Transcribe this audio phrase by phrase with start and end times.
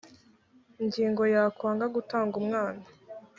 [0.81, 2.83] ingingo ya kwanga gutanga umwana